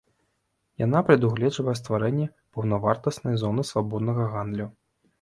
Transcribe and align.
Яна 0.83 1.01
прадугледжвае 1.09 1.75
стварэнне 1.81 2.27
паўнавартаснай 2.57 3.41
зоны 3.45 3.71
свабоднага 3.75 4.31
гандлю. 4.37 4.73